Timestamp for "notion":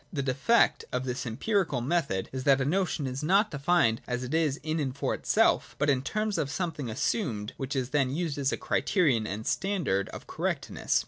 2.65-3.05